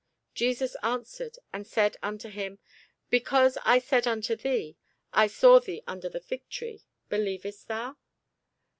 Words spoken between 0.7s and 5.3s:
answered and said unto him, Because I said unto thee, I